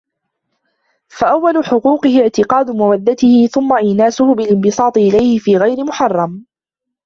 فَأَوَّلُ 1.07 1.63
حُقُوقِهِ 1.65 2.21
اعْتِقَادُ 2.21 2.69
مَوَدَّتِهِ 2.71 3.47
ثُمَّ 3.53 3.73
إينَاسُهُ 3.73 4.35
بِالِانْبِسَاطِ 4.35 4.97
إلَيْهِ 4.97 5.39
فِي 5.39 5.57
غَيْرِ 5.57 5.83
مُحَرَّمٍ 5.83 6.45